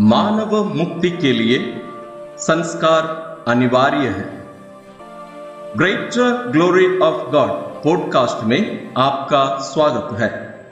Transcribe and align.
मानव 0.00 0.64
मुक्ति 0.64 1.10
के 1.10 1.32
लिए 1.32 1.82
संस्कार 2.38 3.02
अनिवार्य 3.48 4.08
है। 4.08 4.46
Greater 5.76 6.48
glory 6.48 6.98
of 6.98 7.30
God 7.30 7.48
podcast 7.84 8.44
में 8.44 8.94
आपका 8.98 9.56
स्वागत 9.56 10.20
है। 10.20 10.64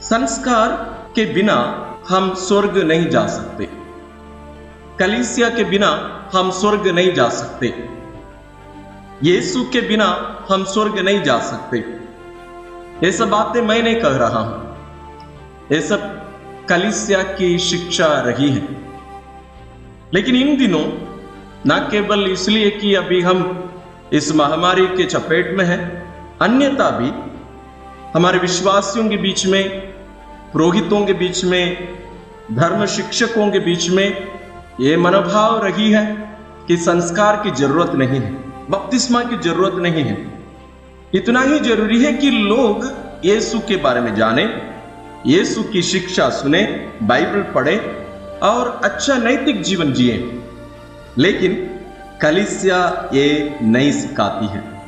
संस्कार 0.00 0.70
के 1.14 1.24
बिना 1.24 1.86
हम 2.08 2.34
स्वर्ग 2.34 2.78
नहीं 2.78 3.08
जा 3.08 3.26
सकते। 3.26 3.68
कलीसिया 4.98 5.48
के 5.48 5.64
बिना 5.64 5.88
हम 6.34 6.50
स्वर्ग 6.50 6.88
नहीं 6.88 7.14
जा 7.14 7.28
सकते। 7.28 7.88
यीशु 9.22 9.64
के 9.64 9.80
बिना 9.80 10.38
हम 10.50 10.64
स्वर्ग 10.64 10.98
नहीं 10.98 11.22
जा 11.22 11.38
सकते। 11.38 11.78
ये 13.04 13.12
सब 13.12 13.30
बातें 13.30 13.62
मैं 13.62 13.82
नहीं 13.82 14.00
कह 14.00 14.16
रहा 14.16 14.38
हूँ। 14.38 14.76
ये 15.72 15.80
सब 15.80 16.17
कलिसिया 16.68 17.22
की 17.22 17.58
शिक्षा 17.58 18.06
रही 18.06 18.48
है। 18.48 18.68
लेकिन 20.14 20.36
इन 20.36 20.56
दिनों, 20.56 20.84
न 21.66 21.88
केवल 21.90 22.26
इसलिए 22.30 22.70
कि 22.70 22.94
अभी 22.94 23.20
हम 23.20 23.70
इस 24.12 24.34
महामारी 24.34 24.86
के 24.86 25.04
चपेट 25.04 25.58
में 25.58 25.64
हैं, 25.64 26.08
अन्यथा 26.38 26.90
भी 26.90 27.10
हमारे 28.14 28.38
विश्वासियों 28.38 29.08
के 29.08 29.16
बीच 29.16 29.46
में, 29.46 29.68
पुरोहितों 30.52 31.06
के 31.06 31.12
बीच 31.12 31.44
में, 31.44 31.88
धर्म 32.52 32.86
शिक्षकों 32.86 33.50
के 33.50 33.58
बीच 33.58 33.90
में 33.90 34.26
ये 34.80 34.96
मनोभाव 34.96 35.64
रही 35.64 35.90
है 35.90 36.36
कि 36.68 36.76
संस्कार 36.76 37.36
की 37.36 37.50
ज़रूरत 37.50 37.90
नहीं 37.90 38.20
है, 38.20 38.32
बपतिस्मा 38.70 39.22
की 39.22 39.36
ज़रूरत 39.36 39.74
नहीं 39.74 40.04
है। 40.04 40.42
इतना 41.14 41.42
ही 41.42 41.58
ज़रूरी 41.60 42.04
है 42.04 42.12
कि 42.12 42.30
लोग 42.30 42.92
यीशु 43.24 43.58
के 43.58 43.76
बारे 43.76 44.00
में 44.00 44.14
जाने 44.14 44.44
यीशु 45.28 45.62
की 45.62 45.82
शिक्षा 45.82 46.28
सुने, 46.30 46.62
बाइबल 47.02 47.42
पढ़े 47.42 47.76
और 48.42 48.80
अच्छा 48.84 49.16
नैतिक 49.16 49.62
जीवन 49.62 49.92
जिए। 49.92 50.42
लेकिन 51.18 51.54
कलिसिया 52.22 53.10
ये 53.14 53.58
नहीं 53.62 53.92
सिखाती 53.92 54.46
है 54.46 54.82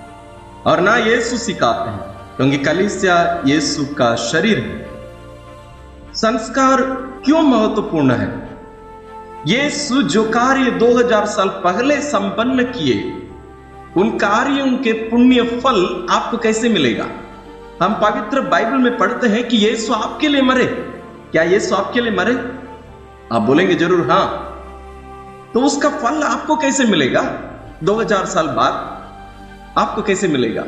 और 0.67 0.81
ना 0.81 0.97
यीशु 0.97 1.37
सिखाते 1.37 1.91
हैं, 1.91 2.01
क्योंकि 2.37 2.59
कलिसिया 2.59 3.42
यीशु 3.47 3.84
का 3.84 4.14
शरीर 4.17 4.59
है। 4.59 4.91
संस्कार 6.14 6.83
क्यों 7.25 7.42
महत्वपूर्ण 7.42 8.11
है? 8.11 8.59
यीशु 9.47 10.03
जो 10.03 10.25
कार्य 10.25 10.70
2000 10.70 11.27
साल 11.27 11.48
पहले 11.48 12.01
संपन्न 12.01 12.62
किए, 12.62 13.29
उन 13.97 14.11
कार्यों 14.11 14.77
के 14.77 14.92
पुण्य 14.92 15.42
फल 15.42 16.07
आपको 16.11 16.39
कैसे 16.39 16.69
मिलेगा? 16.69 17.07
हम 17.83 17.95
पवित्र 17.95 18.41
बाइबल 18.41 18.78
में 18.78 18.98
पढ़ते 18.98 19.27
हैं 19.27 19.48
कि 19.48 19.56
यीशु 19.56 19.92
आपके 19.92 20.28
लिए 20.28 20.42
मरे। 20.42 20.64
क्या 21.33 21.42
यीशु 21.42 21.75
आपके 21.75 22.00
लिए 22.00 22.12
मरे? 22.12 22.34
आप 23.33 23.42
बोलेंगे, 23.42 23.75
ज़रूर, 23.75 24.11
हाँ। 24.11 24.47
तो 25.55 25.61
उसका 25.61 25.89
फल 25.89 26.23
आपको 26.23 26.56
कैसे 26.56 26.84
मिलेगा? 26.84 27.23
2000 27.84 28.27
साल 28.27 28.47
बाद 28.47 28.73
आपको 29.78 30.03
कैसे 30.03 30.28
मिलेगा? 30.28 30.64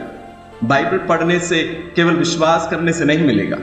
बाइबल 0.65 0.99
पढ़ने 0.99 1.39
से 1.39 1.63
केवल 1.97 2.15
विश्वास 2.15 2.69
करने 2.71 2.93
से 2.93 3.05
नहीं 3.05 3.27
मिलेगा। 3.27 3.59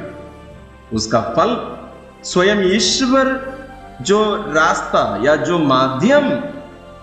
उसका 0.93 1.21
फल 1.21 1.81
स्वयं 2.23 2.75
ईश्वर 2.75 3.57
जो 4.01 4.45
रास्ता 4.49 5.19
या 5.23 5.35
जो 5.35 5.59
माध्यम 5.59 6.43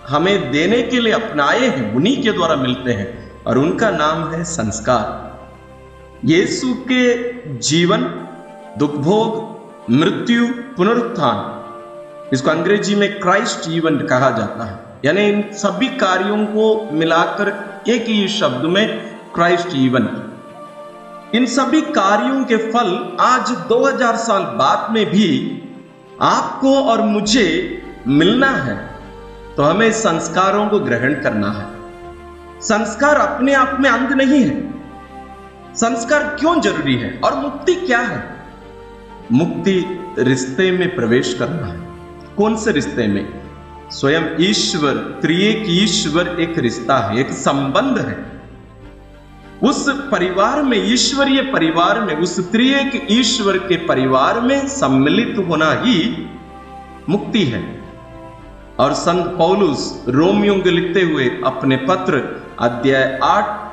हमें 0.07 0.51
देने 0.51 0.81
के 0.81 0.99
लिए 0.99 1.13
अपनाए 1.13 1.67
हैं, 1.67 1.95
उन्हीं 1.95 2.23
के 2.23 2.31
द्वारा 2.31 2.55
मिलते 2.55 2.91
हैं 2.91 3.43
और 3.43 3.57
उनका 3.57 3.89
नाम 3.89 4.31
है 4.31 4.43
संस्कार। 4.43 5.26
यीशु 6.25 6.73
के 6.73 7.33
जीवन, 7.57 8.01
दुखभोग, 8.77 9.57
मृत्यु, 9.91 10.47
पुनरुत्थान। 10.47 11.57
इसको 12.33 12.49
अंग्रेज़ी 12.49 12.95
में 12.95 13.19
क्राइस्ट 13.19 13.69
इवेंट 13.69 14.07
कहा 14.07 14.29
जाता 14.29 14.63
है। 14.63 14.79
यानी 15.05 15.21
इन 15.21 15.43
सभी 15.51 15.87
कार्यों 15.87 16.45
को 16.45 16.89
मिलाकर 16.91 17.47
एक 17.91 18.05
ही 18.05 18.27
शब्द 18.27 18.65
में 18.65 19.15
क्राइस्ट 19.35 19.67
इवेंट 19.75 20.31
इन 21.35 21.45
सभी 21.45 21.81
कार्यों 21.81 22.45
के 22.45 22.57
फल 22.57 23.17
आज 23.19 23.51
2000 23.51 24.15
साल 24.15 24.43
बाद 24.43 24.93
में 24.93 25.05
भी 25.05 25.61
आपको 26.21 26.83
और 26.83 27.01
मुझे 27.01 27.81
मिलना 28.07 28.49
है। 28.49 28.95
तो 29.57 29.63
हमें 29.63 29.91
संस्कारों 29.91 30.69
को 30.69 30.79
ग्रहण 30.79 31.13
करना 31.13 31.51
है। 31.51 31.67
संस्कार 32.61 33.15
अपने 33.15 33.53
आप 33.53 33.77
में 33.79 33.89
अंत 33.89 34.11
नहीं 34.11 34.43
है। 34.43 34.66
संस्कार 35.77 36.23
क्यों 36.39 36.61
ज़रूरी 36.61 36.95
है 36.95 37.19
और 37.23 37.35
मुक्ति 37.35 37.75
क्या 37.75 37.99
है? 37.99 38.35
मुक्ति 39.31 39.99
रिश्ते 40.19 40.71
में 40.71 40.95
प्रवेश 40.95 41.33
करना 41.33 41.67
है। 41.67 41.87
कौन 42.37 42.55
से 42.55 42.71
रिश्ते 42.71 43.07
में? 43.07 43.41
स्वयं 43.89 44.21
ईश्वर, 44.39 44.93
त्रिएक 44.93 45.63
ईश्वर 45.67 46.27
एक 46.39 46.59
रिश्ता 46.59 46.97
है, 46.97 47.17
एक 47.19 47.31
संबंध 47.31 47.97
है। 47.97 48.41
उस 49.69 49.89
परिवार 49.89 50.63
में, 50.63 50.93
ईश्वरीय 50.93 51.41
परिवार 51.41 52.01
में, 52.01 52.15
उस 52.15 52.51
त्रिएक 52.51 53.07
ईश्वर 53.11 53.57
के 53.57 53.75
परिवार 53.75 54.41
में 54.41 54.67
सम्मिलित 54.67 55.35
होना 55.49 55.71
ही 55.71 56.29
मुक्ति 57.09 57.43
है। 57.43 57.81
और 58.79 58.93
संत 58.93 59.25
पौलुस 59.25 60.05
रोमियो 60.09 60.55
के 60.55 60.71
लिखते 60.71 61.01
हुए 61.01 61.41
अपने 61.45 61.77
पत्र 61.77 62.41
अध्याय 62.59 63.19
आठ 63.23 63.67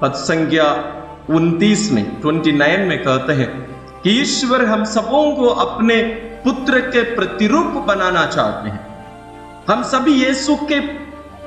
पद 0.00 0.12
संज्ञा 0.12 0.94
उनतीस 1.30 1.92
में 1.92 2.20
ट्वेंटी 2.20 2.52
नाइन 2.52 2.80
में 2.80 3.02
कहते 3.02 3.32
हैं, 3.32 3.68
कि 4.02 4.10
ईश्वर 4.10 4.64
हम 4.64 4.84
सबों 4.84 5.36
को 5.36 5.46
अपने 5.46 6.02
पुत्र 6.44 6.80
के 6.80 7.02
प्रतिरूप 7.02 7.66
बनाना 7.66 8.26
चाहते 8.26 8.68
हैं। 8.68 8.88
हम 9.70 9.82
सभी 9.82 10.24
यीशु 10.24 10.56
के 10.56 10.80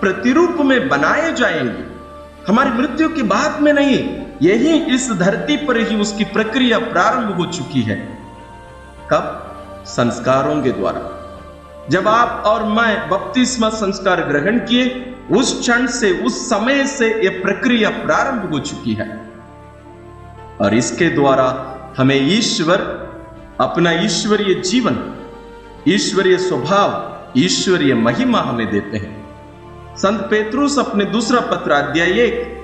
प्रतिरूप 0.01 0.57
में 0.59 0.89
बनाए 0.89 1.33
जाएँगे। 1.33 1.83
हमारी 2.47 2.69
मृत्यु 2.69 3.09
की 3.09 3.23
बात 3.23 3.61
में 3.61 3.73
नहीं, 3.73 4.21
यही 4.41 4.95
इस 4.95 5.11
धरती 5.11 5.57
पर 5.57 5.77
ही 5.77 5.95
उसकी 5.95 6.23
प्रक्रिया 6.23 6.79
प्रारंभ 6.79 7.35
हो 7.35 7.45
चुकी 7.45 7.81
है। 7.81 8.17
कब? 9.11 9.47
संस्कारों 9.85 10.61
के 10.61 10.71
द्वारा। 10.71 11.17
जब 11.89 12.07
आप 12.07 12.43
और 12.45 12.63
मैं 12.63 13.09
बपतिस्मा 13.09 13.69
संस्कार 13.69 14.21
ग्रहण 14.21 14.57
किए, 14.57 15.15
उस 15.31 15.59
क्षण 15.59 15.87
से, 15.87 16.11
उस 16.11 16.49
समय 16.49 16.87
से 16.87 17.07
यह 17.07 17.41
प्रक्रिया 17.43 17.89
प्रारंभ 17.89 18.51
हो 18.53 18.59
चुकी 18.59 18.93
है। 18.93 19.20
और 20.59 20.73
इसके 20.73 21.09
द्वारा 21.09 21.67
हमें 21.97 22.37
ईश्वर, 22.37 22.79
अपना 23.61 23.91
ईश्वरीय 23.91 24.55
जीवन, 24.55 25.15
ईश्वरीय 25.87 26.37
स्वभाव, 26.37 27.17
ईश्वरीय 27.37 27.93
महिमा 27.93 28.39
हमें 28.39 28.71
देते 28.71 28.97
हैं। 28.97 29.21
संत 29.97 30.21
पेत्रुस 30.21 30.79
अपने 30.79 31.05
दूसरा 31.05 31.39
पत्र 31.39 31.71
अध्याय 31.71 32.11
एक 32.11 32.57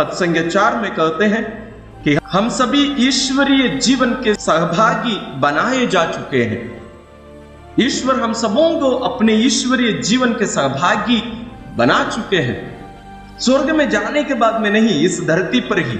संज्ञा 0.00 0.48
चार 0.48 0.76
में 0.76 0.94
कहते 0.94 1.24
हैं 1.24 1.74
कि 2.02 2.18
हम 2.26 2.48
सभी 2.48 3.08
ईश्वरीय 3.08 3.68
जीवन 3.68 4.12
के 4.12 4.34
सहभागी 4.34 5.40
बनाए 5.40 5.86
जा 5.86 6.04
चुके 6.06 6.42
हैं। 6.42 6.82
ईश्वर 7.80 8.20
हम 8.20 8.32
सबों 8.32 8.80
को 8.80 8.90
अपने 8.90 9.34
ईश्वरीय 9.34 9.92
जीवन 9.92 10.32
के 10.32 10.46
सहभागी 10.46 11.48
बना 11.76 12.04
चुके 12.04 12.36
हैं। 12.36 12.74
स्वर्ग 13.40 13.70
में 13.70 13.90
जाने 13.90 14.24
के 14.24 14.34
बाद 14.34 14.60
में 14.60 14.70
नहीं, 14.70 15.02
इस 15.02 15.24
धरती 15.24 15.60
पर 15.60 15.78
ही। 15.78 15.98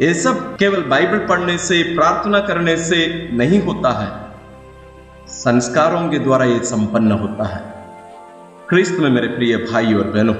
ये 0.00 0.14
सब 0.14 0.56
केवल 0.56 0.82
बाइबल 0.82 1.18
पढ़ने 1.18 1.58
से, 1.58 1.82
प्रार्थना 1.82 2.38
करने 2.40 2.76
से 2.76 3.28
नहीं 3.32 3.60
होता 3.62 3.90
है। 3.90 4.10
संस्कारों 5.28 6.08
के 6.08 6.18
द्वारा 6.18 6.44
ये 6.44 6.58
संपन्न 6.58 7.12
होता 7.12 7.44
है। 7.44 7.62
क्रिस्त 8.68 8.96
में 8.98 9.10
मेरे 9.10 9.28
प्रिय 9.28 9.56
भाई 9.56 9.94
और 9.94 10.04
बहनों, 10.04 10.34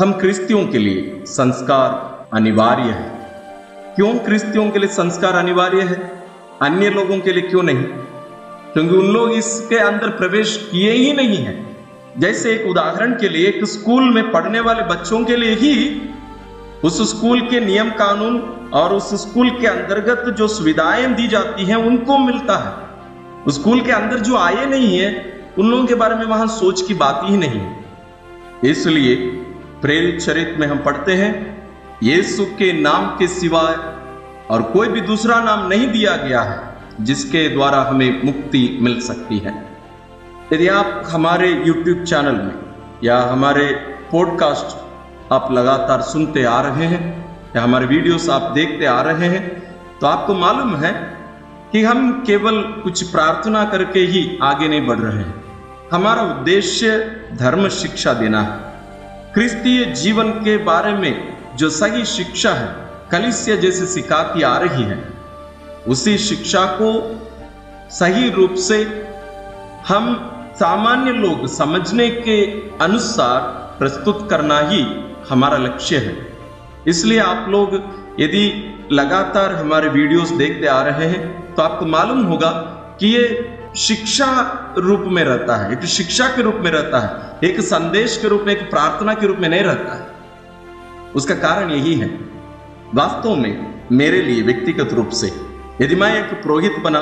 हम 0.00 0.12
क्रिस्तियों 0.12 0.66
के 0.66 0.78
लिए 0.78 1.22
संस्कार 1.26 2.26
अनिवार्य 2.32 2.82
है। 2.82 3.30
क्यों 3.96 4.14
क्रिस्तियों 4.18 4.70
के 4.70 4.78
लिए 4.78 4.88
संस्कार 4.88 5.32
अनिवार्य 5.32 5.82
है? 5.82 6.22
अन्य 6.62 6.90
लोगों 6.90 7.18
के 7.18 7.32
लिए 7.32 7.42
क्यों 7.42 7.62
नहीं? 7.62 7.82
क्योंकि 8.72 8.94
उन 8.96 9.06
लोग 9.06 9.32
इसके 9.32 9.76
अंदर 9.76 10.08
प्रवेश 10.08 10.68
किए 10.72 10.92
ही 10.92 11.12
नहीं 11.12 11.36
है। 11.36 11.76
जैसे 12.18 12.52
एक 12.52 12.66
उदाहरण 12.66 13.12
के 13.12 13.28
लिए, 13.28 13.48
एक 13.48 13.64
स्कूल 13.64 14.14
में 14.14 14.30
पढ़ने 14.30 14.60
वाले 14.60 14.82
बच्चों 14.82 15.24
के 15.24 15.36
लिए 15.36 15.54
ही 15.54 16.00
उस 16.84 17.16
स्कूल 17.16 17.40
के 17.40 17.60
नियम 17.60 17.90
कानून 17.90 18.40
और 18.72 18.94
उस 18.94 19.28
स्कूल 19.28 19.50
के 19.50 19.66
अंतर्गत 19.66 20.34
जो 20.34 20.48
सुविधाएँ 20.48 21.14
दी 21.14 21.28
जाती 21.28 21.64
हैं, 21.64 21.76
उनको 21.76 22.18
मिलता 22.18 22.56
है। 22.56 22.88
स्कूल 23.52 23.80
के 23.80 23.92
अंदर 23.92 24.18
जो 24.18 24.36
आए 24.36 24.66
नहीं 24.66 24.98
है, 24.98 25.38
उन 25.58 25.70
लोगों 25.70 25.86
के 25.86 25.94
बारे 25.94 26.14
में 26.14 26.24
वहाँ 26.24 26.46
सोच 26.46 26.82
की 26.82 26.94
बात 26.94 27.20
ही 27.24 27.36
नहीं 27.36 27.60
है। 27.60 27.84
इसलिए 28.64 29.16
प्रेरित 29.82 30.20
चरित्र 30.20 30.60
में 30.60 30.66
हम 30.66 30.78
पढ़ते 30.78 31.12
हैं, 31.12 31.58
यीशु 32.02 32.44
के 32.44 32.80
नाम 32.80 33.06
के 33.06 33.28
सिवाय 33.28 33.76
और 34.50 34.62
कोई 34.62 34.88
भी 34.88 35.00
दूसरा 35.00 35.40
नाम 35.40 35.68
नहीं 35.68 35.88
दिया 35.88 36.16
गया 36.16 36.40
है, 36.40 36.74
जिसके 37.00 37.48
द्वारा 37.48 37.82
हमें 37.82 38.22
मुक्ति 38.24 38.78
मिल 38.82 39.00
सकती 39.00 39.38
है। 39.38 39.66
यदि 40.52 40.68
आप 40.68 41.02
हमारे 41.06 41.64
YouTube 41.66 42.04
चैनल 42.04 42.34
में 42.34 42.54
या 43.04 43.20
हमारे 43.20 43.64
पॉडकास्ट 44.12 44.87
आप 45.32 45.52
लगातार 45.52 46.00
सुनते 46.00 46.44
आ 46.44 46.60
रहे 46.60 46.86
हैं 46.86 47.00
या 47.56 47.62
हमारे 47.62 47.86
वीडियोस 47.86 48.28
आप 48.28 48.42
देखते 48.52 48.86
आ 48.86 49.00
रहे 49.02 49.28
हैं 49.28 49.42
तो 49.98 50.06
आपको 50.06 50.34
मालूम 50.34 50.74
है 50.76 50.92
कि 51.72 51.82
हम 51.84 52.10
केवल 52.26 52.62
कुछ 52.84 53.02
प्रार्थना 53.02 53.64
करके 53.64 54.00
ही 54.00 54.38
आगे 54.42 54.68
नहीं 54.68 54.86
बढ़ 54.86 54.98
रहे 54.98 55.22
हैं। 55.22 55.34
हमारा 55.92 56.22
उद्देश्य 56.22 56.98
धर्म 57.34 57.68
शिक्षा 57.68 58.12
देना 58.12 58.42
है। 58.42 59.32
क्रिस्तीय 59.34 59.84
जीवन 59.94 60.30
के 60.30 60.56
बारे 60.64 60.92
में 60.92 61.38
जो 61.56 61.70
सही 61.70 62.04
शिक्षा 62.04 62.52
है, 62.52 62.68
कलिसिया 63.10 63.56
जैसे 63.56 63.86
सिखाती 63.86 64.42
आ 64.42 64.56
रही 64.58 64.82
है, 64.82 65.02
उसी 65.88 66.18
शिक्षा 66.18 66.64
को 66.80 66.90
सही 67.90 68.30
रूप 68.30 68.54
से 68.54 68.80
हम 69.88 70.08
सामान्य 70.54 71.12
लोग 71.12 71.46
समझने 71.48 72.08
के 72.10 72.40
अनुसार 72.84 73.40
प्रस्तुत 73.78 74.26
करना 74.30 74.58
ही 74.60 74.82
हमारा 75.30 75.56
लक्ष्य 75.58 75.96
है। 75.98 76.16
इसलिए 76.86 77.18
आप 77.20 77.48
लोग 77.48 77.74
यदि 78.20 78.44
लगातार 78.92 79.54
हमारे 79.54 79.88
वीडियोस 79.90 80.30
देखते 80.32 80.66
आ 80.66 80.82
रहे 80.82 81.06
हैं 81.06 81.54
तो 81.54 81.62
आपको 81.62 81.86
मालूम 81.86 82.22
होगा 82.24 82.50
कि 83.00 83.06
ये 83.06 83.24
शिक्षा 83.78 84.28
रूप 84.78 85.04
में 85.06 85.22
रहता 85.24 85.56
है, 85.56 85.72
एक 85.72 85.84
शिक्षा 85.86 86.28
के 86.28 86.42
रूप 86.42 86.54
में 86.54 86.70
रहता 86.70 86.98
है, 86.98 87.48
एक 87.48 87.60
संदेश 87.60 88.16
के 88.16 88.28
रूप 88.28 88.44
में, 88.46 88.52
एक 88.54 88.70
प्रार्थना 88.70 89.14
के 89.14 89.26
रूप 89.26 89.38
में 89.38 89.48
नहीं 89.48 89.62
रहता 89.62 89.94
है। 89.94 90.06
उसका 91.14 91.34
कारण 91.36 91.70
यही 91.70 91.94
है, 91.94 92.08
वास्तव 92.94 93.36
में 93.36 93.84
मेरे 93.92 94.22
लिए 94.22 94.42
व्यक्तिगत 94.42 94.92
रूप 94.92 95.08
से 95.10 95.32
यदि 95.80 95.94
मैं 95.94 96.12
एक 96.18 96.32
पुरोहित 96.42 96.78
बना 96.84 97.00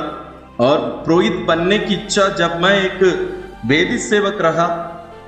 और 0.61 0.79
पुरोहित 1.05 1.45
बनने 1.49 1.79
की 1.79 1.95
इच्छा 1.95 2.29
जब 2.35 2.61
मैं 2.63 2.75
एक 2.81 3.03
वेदी 3.67 3.99
सेवक 4.01 4.39
रहा, 4.41 4.69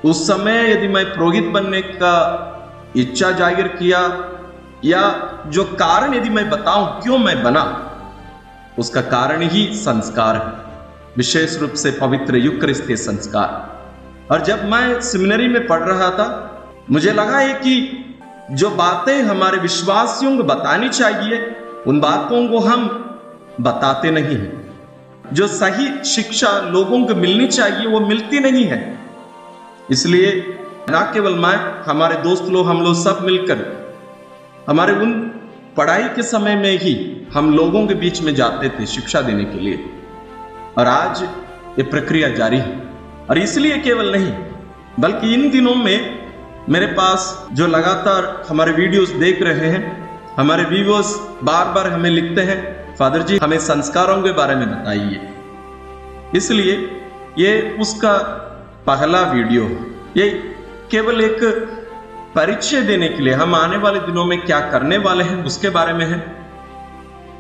उस 0.04 0.26
समय 0.26 0.70
यदि 0.72 0.88
मैं 0.88 1.04
पुरोहित 1.06 1.46
बनने 1.48 1.80
का 1.82 2.14
इच्छा 2.96 3.31
ज़ाहिर 3.31 3.69
किया, 3.69 4.25
या 4.85 5.02
जो 5.46 5.64
कारण 5.64 6.14
यदि 6.14 6.29
मैं 6.29 6.50
बताऊँ, 6.50 7.02
क्यों 7.02 7.19
मैं 7.19 7.43
बना? 7.43 7.85
उसका 8.79 9.00
कारण 9.00 9.43
ही 9.43 9.75
संस्कार 9.75 10.37
है। 10.37 10.69
विशेष 11.17 11.58
रूप 11.58 11.73
से 11.73 11.90
पवित्र 11.90 12.37
युक्रिस्तीय 12.37 12.96
संस्कार। 12.96 13.79
और 14.32 14.43
जब 14.43 14.64
मैं 14.64 15.00
सेमिनरी 15.00 15.49
में 15.49 15.67
पढ़ 15.67 15.81
रहा 15.81 16.11
था, 16.11 16.29
मुझे 16.90 17.12
लगा 17.12 17.38
है 17.38 17.55
कि 17.55 18.05
जो 18.50 18.70
बातें 18.70 19.23
हमारे 19.23 19.58
विश्वासियों 19.58 20.37
को 20.37 20.43
बतानी 20.43 20.88
चाहिए, 20.88 21.56
उन 21.87 22.00
बातों 22.00 22.49
को 22.49 22.58
हम 22.58 22.88
बताते 23.61 24.11
नहीं 24.11 24.37
हैं। 24.37 24.69
जो 25.32 25.46
सही 25.46 26.05
शिक्षा 26.05 26.61
लोगों 26.61 27.05
को 27.05 27.14
मिलनी 27.14 27.46
चाहिए, 27.46 27.87
वो 27.87 28.00
मिलती 28.00 28.41
नहीं 28.41 28.64
है। 28.64 28.99
इसलिए 29.91 30.58
ना 30.90 31.00
केवल 31.00 31.35
मैं, 31.35 31.56
हमारे 31.82 32.17
दोस्त 32.17 32.44
लोग, 32.44 32.67
हम 32.67 32.82
लोग 32.82 32.94
सब 32.94 33.19
मिलकर, 33.25 33.58
हमारे 34.69 34.93
उन 34.93 35.12
पढ़ाई 35.76 36.08
के 36.08 36.23
समय 36.23 36.56
में 36.56 36.79
ही 36.79 37.26
हम 37.35 37.52
लोगों 37.55 37.87
के 37.87 37.94
बीच 37.94 38.23
में 38.23 38.35
जाते 38.35 38.69
थे 38.69 38.87
शिक्षा 38.87 39.20
देने 39.20 39.44
के 39.44 39.58
लिए। 39.58 39.85
और 40.79 40.87
आज 40.87 41.23
ये 41.79 41.82
प्रक्रिया 41.82 42.29
जारी 42.29 42.58
है। 42.58 42.82
और 43.31 43.38
इसलिए 43.38 43.79
केवल 43.79 44.12
नहीं, 44.12 44.32
बल्कि 45.00 45.35
इन 45.35 45.50
दिनों 45.50 45.75
में 45.75 46.19
मेरे 46.69 46.87
पास 46.87 47.49
जो 47.52 47.67
लगातार 47.67 48.46
हमारे 48.49 48.73
वीडियोस 48.73 49.11
देख 49.11 49.43
रहे 49.43 49.70
हैं, 49.70 50.08
हमारे 50.37 50.64
व्यूवर्स 50.64 51.14
बार 51.44 51.73
बार 51.73 51.87
हमें 51.87 52.11
लिखते 52.11 52.41
हैं, 52.41 52.96
फादर 52.96 53.23
जी, 53.23 53.38
हमें 53.38 53.58
संस्कारों 53.58 54.23
के 54.23 54.32
बारे 54.32 54.55
में 54.55 54.69
बताइए। 54.70 55.29
इसलिए 56.34 57.02
ये 57.38 57.76
उसका 57.81 58.12
पहला 58.87 59.20
वीडियो 59.23 59.64
ये 60.17 60.47
केवल 60.90 61.20
एक 61.20 61.44
परिचय 62.35 62.81
देने 62.81 63.08
के 63.08 63.23
लिए, 63.23 63.35
हम 63.35 63.55
आने 63.55 63.76
वाले 63.76 63.99
दिनों 63.99 64.25
में 64.25 64.40
क्या 64.40 64.61
करने 64.61 64.99
वाले 64.99 65.25
हैं, 65.25 65.44
उसके 65.44 65.70
बारे 65.70 65.93
में 65.93 66.06
है। 66.06 66.46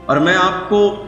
और 0.08 0.18
मैं 0.18 0.34
आपको 0.34 1.04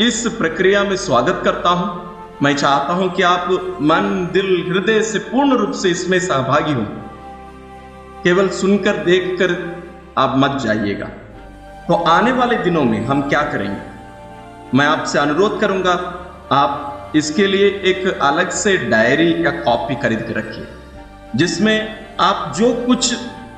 इस 0.00 0.26
प्रक्रिया 0.26 0.84
में 0.84 0.96
स्वागत 0.96 1.40
करता 1.44 1.68
हूँ। 1.68 2.08
मैं 2.42 2.56
चाहता 2.56 2.92
हूँ 2.92 3.12
कि 3.12 3.22
आप 3.22 3.48
मन, 3.82 4.30
दिल, 4.32 4.72
हृदय 4.72 5.02
से 5.02 5.18
पूर्ण 5.18 5.56
रूप 5.56 5.72
से 5.72 5.88
इसमें 5.88 6.20
सहभागी 6.20 6.72
हो। 6.72 6.82
केवल 8.24 8.48
सुनकर, 8.48 8.96
देखकर 8.96 9.82
आप 10.18 10.34
मत 10.36 10.50
जाइएगा। 10.50 11.06
तो 11.88 11.94
आने 11.94 12.32
वाले 12.32 12.56
दिनों 12.56 12.84
में 12.84 13.06
हम 13.06 13.28
क्या 13.28 13.42
करेंगे? 13.42 13.80
मैं 14.76 14.86
आपसे 14.86 15.18
अनुरोध 15.18 15.60
करूँगा, 15.60 15.92
आप 16.52 16.94
इसके 17.16 17.46
लिए 17.46 17.66
एक 17.66 18.18
अलग 18.22 18.50
से 18.50 18.76
डायरी 18.76 19.46
या 19.46 19.50
कॉपी 19.50 19.94
खरीद 19.94 20.20
के 20.20 20.32
रखिए। 20.32 20.66
जिसमें 21.36 22.06
आप 22.20 22.54
जो 22.58 22.74
कुछ 22.86 23.14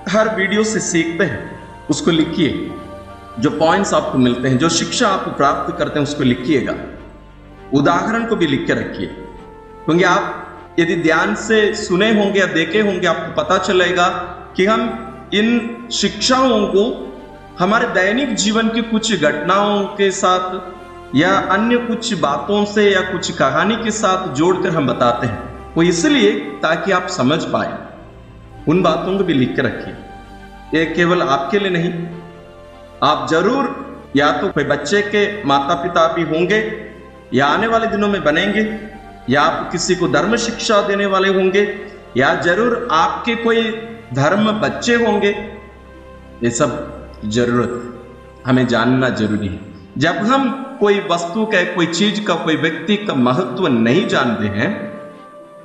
हर 0.08 0.36
वीडियो 0.36 0.64
से 0.64 0.80
सीखते 0.80 1.24
हैं, 1.24 1.60
उसको 1.90 2.10
लिखिए। 2.10 2.70
जो 3.40 3.50
पॉइंट्स 3.50 3.94
आपको 3.94 4.18
मिलते 4.18 4.48
हैं, 4.48 4.58
जो 4.58 4.68
शिक्षा 4.68 5.08
आप 5.08 5.36
प्राप्त 5.36 5.78
करते 5.78 5.98
हैं, 5.98 6.06
उसको 6.06 6.22
लिखिएगा। 6.22 6.74
उदाहरण 7.74 8.26
को 8.26 8.36
भी 8.36 8.46
लिख 8.46 8.66
के 8.66 8.72
रखिए। 8.72 9.06
क्योंकि 9.84 10.04
आप 10.04 10.46
यदि 10.78 10.96
ध्यान 10.96 11.34
से 11.34 11.74
सुने 11.74 12.14
होंगे 12.14 12.40
या 12.40 12.46
देखे 12.46 12.80
होंगे, 12.80 13.06
आपको 13.06 13.42
पता 13.42 13.58
चलेगा 13.58 14.08
कि 14.56 14.66
हम 14.66 15.06
इन 15.34 15.76
शिक्षाओं 15.92 16.66
को 16.66 17.06
हमारे 17.58 17.86
दैनिक 17.88 18.34
जीवन 18.34 18.68
की 18.68 18.82
कुछ 18.82 19.22
घटनाओं 19.22 19.84
के 19.84 20.10
साथ 20.10 20.60
या 21.16 21.34
अन्य 21.34 21.76
कुछ 21.76 22.14
बातों 22.14 22.64
से 22.64 22.90
या 22.90 23.00
कुछ 23.00 23.30
कहानी 23.30 23.76
के 23.76 23.90
साथ 23.90 24.28
जोड़कर 24.28 24.68
हम 24.68 24.86
बताते 24.86 25.26
हैं। 25.26 25.49
वो 25.76 25.82
इसलिए 25.82 26.32
ताकि 26.62 26.92
आप 26.92 27.06
समझ 27.08 27.44
पाए। 27.44 27.78
उन 28.68 28.82
बातों 28.82 29.16
को 29.18 29.24
भी 29.24 29.34
लिख 29.34 29.54
के 29.56 29.62
रखिए। 29.62 29.94
ये 30.78 30.84
केवल 30.86 31.22
आपके 31.22 31.58
लिए 31.58 31.70
नहीं। 31.70 31.92
आप 33.02 33.28
ज़रूर 33.30 34.12
या 34.16 34.30
तो 34.32 34.48
कोई 34.48 34.64
बच्चे 34.64 35.02
के 35.02 35.44
माता 35.44 35.74
पिता 35.74 36.06
भी 36.12 36.22
होंगे, 36.22 36.88
या 37.34 37.46
आने 37.46 37.66
वाले 37.66 37.86
दिनों 37.86 38.08
में 38.08 38.24
बनेंगे, 38.24 38.78
या 39.30 39.42
आप 39.42 39.70
किसी 39.72 39.94
को 39.94 40.08
धर्म 40.08 40.36
शिक्षा 40.36 40.80
देने 40.82 41.06
वाले 41.06 41.28
होंगे, 41.28 41.62
या 42.16 42.34
ज़रूर 42.34 42.88
आपके 42.92 43.34
कोई 43.34 43.70
धर्म 44.14 44.50
बच्चे 44.52 44.94
होंगे। 44.94 45.30
ये 46.44 46.50
सब 46.50 47.20
ज़रूरत 47.26 48.44
हमें 48.46 48.66
जानना 48.66 49.08
ज़रूरी 49.08 49.48
है। 49.48 49.60
जब 49.98 50.16
हम 50.16 50.50
कोई 50.80 51.00
वस्तु 51.10 51.44
का, 51.44 51.62
कोई 51.74 51.86
चीज़ 51.86 52.24
का, 52.24 52.34
कोई 52.34 52.56
व्यक्ति 52.56 52.96
का 52.96 53.14
महत्व 53.14 53.66
नहीं 53.66 54.06
जानते 54.08 54.46
हैं 54.46 54.89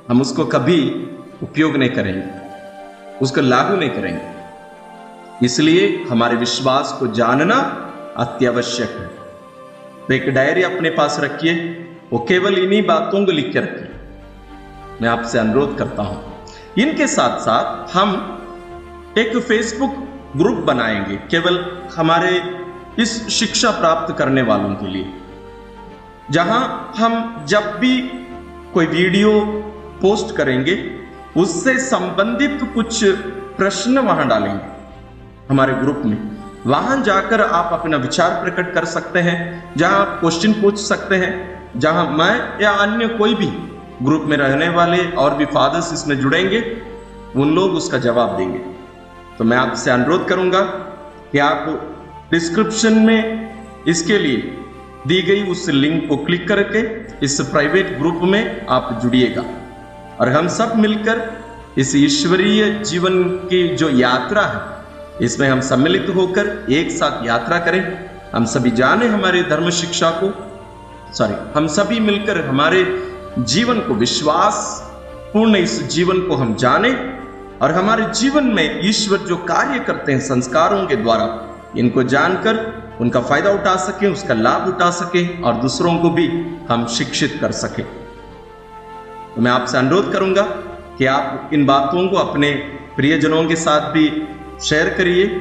हम 0.08 0.20
उसको 0.20 0.44
कभी 0.46 0.78
उपयोग 1.42 1.76
नहीं 1.76 1.90
करेंगे, 1.90 2.24
उसको 3.22 3.40
लागू 3.40 3.76
नहीं 3.76 3.90
करेंगे। 3.90 5.46
इसलिए 5.46 6.04
हमारे 6.10 6.36
विश्वास 6.36 6.96
को 6.98 7.06
जानना 7.14 7.56
अत्यावश्यक 8.16 8.90
है। 8.90 9.06
तो 10.06 10.14
एक 10.14 10.28
डायरी 10.28 10.62
अपने 10.62 10.90
पास 10.90 11.16
रखिए, 11.20 11.54
वो 12.12 12.18
केवल 12.28 12.58
इन्हीं 12.58 12.82
बातों 12.86 13.24
को 13.26 13.32
लिख 13.32 13.52
के 13.52 13.58
रखिए। 13.58 13.88
मैं 15.02 15.08
आपसे 15.08 15.38
अनुरोध 15.38 15.76
करता 15.78 16.02
हूँ, 16.02 16.22
इनके 16.78 17.06
साथ 17.06 17.38
साथ 17.40 17.96
हम 17.96 18.14
एक 19.18 19.36
फेसबुक 19.38 19.94
ग्रुप 20.36 20.64
बनाएँगे, 20.64 21.16
केवल 21.30 21.58
हमारे 21.96 22.40
इस 22.98 23.28
शिक्षा 23.28 23.70
प्राप्त 23.70 24.16
करने 24.18 24.42
वालों 24.42 24.74
के 24.74 24.86
लिए, 24.86 25.12
जहाँ 26.30 26.92
हम 26.96 27.44
जब 27.48 27.76
भी 27.78 28.00
कोई 28.74 28.86
वीडियो 28.86 29.30
पोस्ट 30.00 30.36
करेंगे, 30.36 30.76
उससे 31.36 31.78
संबंधित 31.80 32.60
कुछ 32.74 33.04
प्रश्न 33.56 33.98
वहाँ 33.98 34.26
डालेंगे, 34.28 34.64
हमारे 35.50 35.72
ग्रुप 35.74 36.02
में। 36.04 36.16
वहाँ 36.66 37.02
जाकर 37.02 37.40
आप 37.40 37.72
अपना 37.72 37.96
विचार 37.96 38.30
प्रकट 38.42 38.72
कर 38.74 38.84
सकते 38.86 39.18
हैं, 39.18 39.74
जहाँ 39.76 39.98
आप 40.00 40.18
क्वेश्चन 40.20 40.52
पूछ 40.52 40.78
सकते 40.78 41.16
हैं, 41.16 41.32
जहाँ 41.76 42.10
मैं 42.10 42.62
या 42.62 42.70
अन्य 42.78 43.08
कोई 43.08 43.34
भी 43.34 43.46
ग्रुप 44.02 44.24
में 44.24 44.36
रहने 44.36 44.68
वाले 44.68 45.04
और 45.14 45.34
भी 45.34 45.44
फादर्स 45.46 45.92
इसमें 45.92 46.18
जुड़ेंगे, 46.20 46.60
उन 47.36 47.54
लोग 47.54 47.74
उसका 47.74 47.98
जवाब 47.98 48.36
देंगे। 48.36 48.58
तो 49.38 49.44
मैं 49.44 49.56
आपसे 49.56 49.90
अनुरोध 49.90 50.26
करूँगा 50.28 50.60
कि 51.32 51.38
आप 51.38 51.66
डिस्क्रिप्शन 52.30 52.98
में 52.98 53.84
इसके 53.88 54.18
लिए 54.18 54.36
दी 55.06 55.20
गई 55.22 55.42
उस 55.50 55.68
लिंक 55.68 56.08
को 56.08 56.16
क्लिक 56.16 56.46
करके 56.48 56.80
इस 57.24 57.40
प्राइवेट 57.42 57.96
ग्रुप 57.98 58.20
में 58.22 58.66
आप 58.66 58.98
जुड़िएगा। 59.02 59.44
और 60.20 60.28
हम 60.28 60.48
सब 60.48 60.76
मिलकर 60.76 61.20
इस 61.78 61.94
ईश्वरीय 61.96 62.70
जीवन 62.82 63.22
की 63.48 63.66
जो 63.76 63.88
यात्रा 63.90 64.42
है, 64.42 64.60
इसमें 65.22 65.48
हम 65.48 65.60
सम्मिलित 65.60 66.06
होकर 66.16 66.46
एक 66.70 66.90
साथ 66.90 67.26
यात्रा 67.26 67.58
करें। 67.58 67.82
हम 68.34 68.44
सभी 68.44 68.70
जाने 68.70 69.06
हमारे 69.08 69.42
धर्म 69.42 69.70
शिक्षा 69.70 70.10
को। 70.10 70.32
सॉरी 71.14 71.34
हम 71.54 71.66
सभी 71.66 72.00
मिलकर 72.00 72.44
हमारे 72.46 72.84
जीवन 73.38 73.80
को 73.80 73.94
विश्वास 73.94 74.56
पूर्ण 75.32 75.56
इस 75.56 75.82
जीवन 75.88 76.20
को 76.20 76.36
हम 76.36 76.54
जाने 76.54 76.90
और 77.62 77.72
हमारे 77.72 78.06
जीवन 78.14 78.44
में 78.46 78.80
ईश्वर 78.84 79.18
जो 79.18 79.36
कार्य 79.36 79.78
करते 79.78 80.12
हैं 80.12 80.20
संस्कारों 80.20 80.86
के 80.86 80.96
द्वारा, 80.96 81.26
इनको 81.76 82.02
जानकर 82.04 82.64
उनका 83.00 83.20
फ़ायदा 83.20 83.50
उठा 83.50 83.76
सके, 83.76 84.06
उसका 84.06 84.34
लाभ 84.34 84.68
उठा 84.68 84.90
सके 84.90 85.42
और 85.42 85.54
दूसरों 85.54 85.96
को 85.98 86.10
भी 86.10 86.26
हम 86.70 86.86
शिक्षित 86.88 87.38
कर 87.40 87.52
सके। 87.52 87.82
तो 89.36 89.42
मैं 89.42 89.50
आपसे 89.50 89.78
अनुरोध 89.78 90.12
करूँगा 90.12 90.42
कि 90.98 91.06
आप 91.06 91.50
इन 91.52 91.66
बातों 91.66 92.08
को 92.08 92.16
अपने 92.16 92.50
प्रियजनों 92.96 93.44
के 93.44 93.56
साथ 93.56 93.90
भी 93.92 94.22
शेयर 94.64 94.88
करिए 94.88 95.40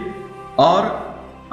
और 0.57 0.87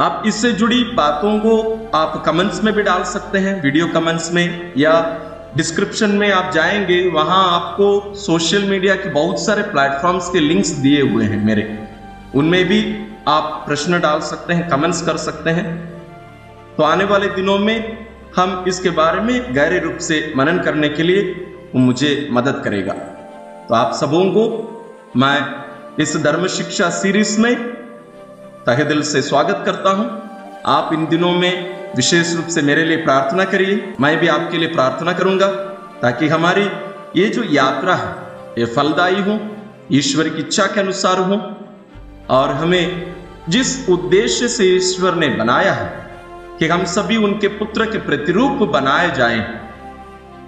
आप 0.01 0.23
इससे 0.27 0.53
जुड़ी 0.53 0.83
बातों 0.85 1.39
को 1.39 1.91
आप 1.95 2.23
कमेंट्स 2.27 2.63
में 2.65 2.75
भी 2.75 2.83
डाल 2.83 3.05
सकते 3.05 3.39
हैं 3.39 3.63
वीडियो 3.63 3.87
कमेंट्स 3.87 4.33
में 4.33 4.73
या 4.77 4.95
डिस्क्रिप्शन 5.57 6.11
में 6.11 6.33
आप 6.33 6.53
जाएँगे, 6.53 7.09
वहाँ 7.09 7.61
आपको 7.61 8.15
सोशल 8.15 8.63
मीडिया 8.63 8.95
के 8.95 9.11
बहुत 9.11 9.41
सारे 9.41 9.63
प्लेटफॉर्म्स 9.63 10.31
के 10.31 10.41
लिंक्स 10.41 10.69
दिए 10.69 11.03
हुए 11.03 11.25
हैं 11.25 11.45
मेरे। 11.45 11.79
उनमें 12.35 12.65
भी 12.65 12.81
आप 13.29 13.65
प्रश्न 13.67 14.01
डाल 14.01 14.21
सकते 14.21 14.55
हैं 14.55 14.69
कमेंट्स 14.69 15.03
कर 15.03 15.17
सकते 15.17 15.51
हैं। 15.51 15.67
तो 16.77 16.83
आने 16.83 17.05
वाले 17.05 17.29
दिनों 17.29 17.59
में 17.59 18.07
हम 18.37 18.65
इसके 18.69 18.91
बारे 18.91 19.21
में 19.21 19.57
गहरे 19.57 19.79
रूप 19.79 19.97
से 19.99 20.33
मनन 20.37 20.59
करने 20.59 20.89
के 20.89 21.03
लिए 21.03 21.49
वो 21.75 21.81
मुझे 21.81 22.29
मदद 22.33 22.61
करेगा। 22.64 22.93
तो 23.69 23.75
आप 23.75 23.95
सबों 23.95 24.25
को 24.31 24.43
मैं 25.17 25.38
इस 26.00 26.17
धर्म 26.17 26.47
शिक्षा 26.47 26.91
सीरीज़ 26.91 27.41
में 27.41 27.55
तहे 28.67 28.85
दिल 28.85 29.02
से 29.02 29.23
स्वागत 29.23 29.62
करता 29.67 29.91
हूँ। 29.91 30.07
आप 30.67 30.93
इन 30.93 31.07
दिनों 31.07 31.33
में 31.33 31.52
विशेष 31.97 32.35
रूप 32.37 32.47
से 32.47 32.62
मेरे 32.62 32.85
लिए 32.85 32.97
प्रार्थना 32.97 33.45
करिए। 33.45 33.95
मैं 34.00 34.17
भी 34.19 34.29
आपके 34.29 34.59
लिए 34.59 34.69
प्रार्थना 34.69 35.12
करूँगा 35.12 35.47
ताकि 36.02 36.29
हमारी 36.29 36.69
ये 37.17 37.29
जो 37.29 37.43
यात्रा 37.45 37.95
है, 37.95 38.12
ये 38.59 38.64
फलदायी 38.64 39.23
हो, 39.23 39.38
ईश्वर 39.93 40.29
की 40.29 40.41
इच्छा 40.41 40.67
के 40.67 40.81
अनुसार 40.81 41.19
हो 41.19 41.41
और 42.31 42.52
हमें 42.52 43.14
जिस 43.49 43.88
उद्देश्य 43.88 44.49
से 44.49 44.64
ईश्वर 44.67 45.14
ने 45.14 45.29
बनाया 45.29 45.73
है 45.73 45.91
कि 46.59 46.69
हम 46.69 46.85
सभी 46.85 47.17
उनके 47.17 47.49
पुत्र 47.49 47.87
के 47.87 47.99
प्रतिरूप 47.99 48.69
बनाए 48.69 49.11
जाएँ 49.14 49.41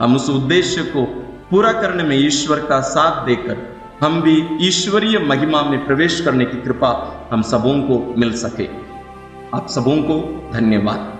हम 0.03 0.17
उस 0.17 0.31
उद्देश्य 0.31 0.83
को 0.83 1.05
पूरा 1.51 1.73
करने 1.73 2.03
में 2.03 2.17
ईश्वर 2.17 2.61
का 2.61 2.81
साथ 2.81 3.25
देकर, 3.27 3.57
हम 4.03 4.21
भी 4.23 4.67
ईश्वरीय 4.69 5.19
महिमा 5.19 5.63
में 5.63 5.87
प्रवेश 5.87 6.21
करने 6.21 6.45
की 6.45 6.61
कृपा 6.63 6.91
हम 7.33 7.43
सबों 7.43 7.75
को 7.83 8.15
मिल 8.19 8.33
सके। 8.37 8.69
आप 9.55 9.69
सबों 9.69 9.97
को 10.03 10.17
धन्यवाद। 10.53 11.14